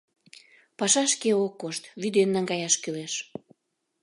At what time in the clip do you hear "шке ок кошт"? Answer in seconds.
1.13-1.83